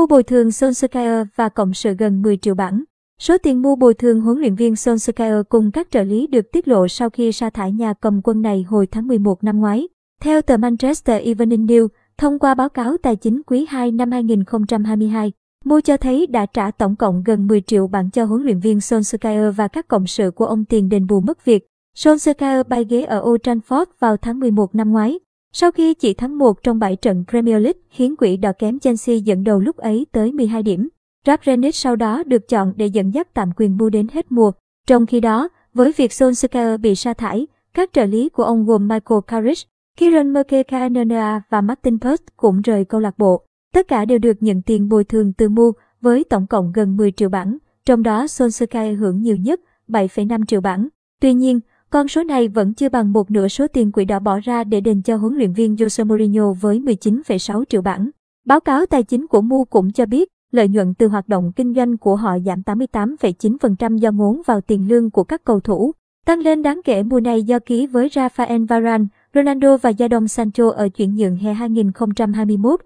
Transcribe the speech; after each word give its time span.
mua 0.00 0.06
bồi 0.06 0.22
thường 0.22 0.48
Solskjaer 0.48 1.24
và 1.36 1.48
cộng 1.48 1.74
sự 1.74 1.94
gần 1.94 2.22
10 2.22 2.36
triệu 2.36 2.54
bảng. 2.54 2.82
Số 3.18 3.38
tiền 3.38 3.62
mua 3.62 3.76
bồi 3.76 3.94
thường 3.94 4.20
huấn 4.20 4.38
luyện 4.38 4.54
viên 4.54 4.74
Solskjaer 4.74 5.42
cùng 5.44 5.70
các 5.70 5.90
trợ 5.90 6.02
lý 6.02 6.26
được 6.26 6.52
tiết 6.52 6.68
lộ 6.68 6.88
sau 6.88 7.10
khi 7.10 7.32
sa 7.32 7.50
thải 7.50 7.72
nhà 7.72 7.94
cầm 7.94 8.20
quân 8.24 8.42
này 8.42 8.62
hồi 8.62 8.86
tháng 8.86 9.06
11 9.06 9.44
năm 9.44 9.60
ngoái. 9.60 9.88
Theo 10.20 10.42
tờ 10.42 10.56
Manchester 10.56 11.22
Evening 11.22 11.66
News, 11.66 11.88
thông 12.18 12.38
qua 12.38 12.54
báo 12.54 12.68
cáo 12.68 12.96
tài 12.96 13.16
chính 13.16 13.42
quý 13.46 13.66
2 13.68 13.92
năm 13.92 14.10
2022, 14.10 15.32
Mu 15.64 15.80
cho 15.80 15.96
thấy 15.96 16.26
đã 16.26 16.46
trả 16.46 16.70
tổng 16.70 16.96
cộng 16.96 17.22
gần 17.24 17.46
10 17.46 17.60
triệu 17.60 17.86
bảng 17.86 18.10
cho 18.10 18.24
huấn 18.24 18.42
luyện 18.42 18.60
viên 18.60 18.78
Solskjaer 18.78 19.52
và 19.52 19.68
các 19.68 19.88
cộng 19.88 20.06
sự 20.06 20.30
của 20.30 20.46
ông 20.46 20.64
tiền 20.64 20.88
đền 20.88 21.06
bù 21.06 21.20
mất 21.20 21.44
việc. 21.44 21.66
Solskjaer 21.96 22.64
bay 22.64 22.84
ghế 22.84 23.02
ở 23.02 23.20
Old 23.20 23.40
Trafford 23.40 23.86
vào 23.98 24.16
tháng 24.16 24.40
11 24.40 24.74
năm 24.74 24.92
ngoái. 24.92 25.18
Sau 25.52 25.70
khi 25.70 25.94
chỉ 25.94 26.14
thắng 26.14 26.38
một 26.38 26.62
trong 26.62 26.78
7 26.78 26.96
trận 26.96 27.24
Premier 27.30 27.62
League 27.62 27.80
khiến 27.90 28.14
quỷ 28.18 28.36
đỏ 28.36 28.52
kém 28.58 28.78
Chelsea 28.78 29.16
dẫn 29.16 29.44
đầu 29.44 29.60
lúc 29.60 29.76
ấy 29.76 30.06
tới 30.12 30.32
12 30.32 30.62
điểm. 30.62 30.88
Ralph 31.26 31.74
sau 31.74 31.96
đó 31.96 32.22
được 32.26 32.48
chọn 32.48 32.72
để 32.76 32.86
dẫn 32.86 33.14
dắt 33.14 33.34
tạm 33.34 33.50
quyền 33.56 33.76
Mu 33.76 33.88
đến 33.88 34.06
hết 34.12 34.32
mùa. 34.32 34.52
Trong 34.86 35.06
khi 35.06 35.20
đó, 35.20 35.48
với 35.74 35.92
việc 35.96 36.10
Solskjaer 36.10 36.78
bị 36.78 36.94
sa 36.94 37.14
thải, 37.14 37.46
các 37.74 37.90
trợ 37.92 38.04
lý 38.04 38.28
của 38.28 38.42
ông 38.42 38.66
gồm 38.66 38.88
Michael 38.88 39.20
Carrick, 39.26 39.70
Kieran 39.96 40.32
Mkhitaryan 40.32 41.40
và 41.50 41.60
Martin 41.60 41.98
Post 41.98 42.22
cũng 42.36 42.60
rời 42.60 42.84
câu 42.84 43.00
lạc 43.00 43.18
bộ. 43.18 43.44
Tất 43.74 43.88
cả 43.88 44.04
đều 44.04 44.18
được 44.18 44.36
nhận 44.42 44.62
tiền 44.62 44.88
bồi 44.88 45.04
thường 45.04 45.32
từ 45.32 45.48
Mu 45.48 45.72
với 46.00 46.24
tổng 46.24 46.46
cộng 46.46 46.72
gần 46.72 46.96
10 46.96 47.12
triệu 47.12 47.28
bảng, 47.28 47.58
trong 47.86 48.02
đó 48.02 48.24
Solskjaer 48.24 48.96
hưởng 48.96 49.22
nhiều 49.22 49.36
nhất 49.36 49.60
7,5 49.88 50.44
triệu 50.44 50.60
bảng. 50.60 50.88
Tuy 51.20 51.34
nhiên, 51.34 51.60
con 51.90 52.08
số 52.08 52.24
này 52.24 52.48
vẫn 52.48 52.74
chưa 52.74 52.88
bằng 52.88 53.12
một 53.12 53.30
nửa 53.30 53.48
số 53.48 53.66
tiền 53.68 53.92
quỹ 53.92 54.04
đỏ 54.04 54.18
bỏ 54.18 54.38
ra 54.44 54.64
để 54.64 54.80
đền 54.80 55.02
cho 55.02 55.16
huấn 55.16 55.34
luyện 55.34 55.52
viên 55.52 55.74
Jose 55.74 56.06
Mourinho 56.06 56.52
với 56.52 56.80
19,6 56.80 57.64
triệu 57.64 57.82
bảng. 57.82 58.10
Báo 58.46 58.60
cáo 58.60 58.86
tài 58.86 59.02
chính 59.02 59.26
của 59.26 59.40
Mu 59.40 59.64
cũng 59.64 59.92
cho 59.92 60.06
biết, 60.06 60.28
lợi 60.52 60.68
nhuận 60.68 60.94
từ 60.94 61.08
hoạt 61.08 61.28
động 61.28 61.52
kinh 61.56 61.74
doanh 61.74 61.98
của 61.98 62.16
họ 62.16 62.38
giảm 62.38 62.62
88,9% 62.66 63.96
do 63.96 64.10
ngốn 64.10 64.42
vào 64.46 64.60
tiền 64.60 64.88
lương 64.88 65.10
của 65.10 65.24
các 65.24 65.44
cầu 65.44 65.60
thủ. 65.60 65.92
Tăng 66.26 66.38
lên 66.38 66.62
đáng 66.62 66.80
kể 66.84 67.02
mùa 67.02 67.20
này 67.20 67.42
do 67.42 67.58
ký 67.58 67.86
với 67.86 68.08
Rafael 68.08 68.66
Varane, 68.66 69.04
Ronaldo 69.34 69.76
và 69.76 69.90
Jadon 69.90 70.26
Sancho 70.26 70.70
ở 70.70 70.88
chuyển 70.88 71.14
nhượng 71.14 71.36
hè 71.36 71.52
2021 71.52 72.80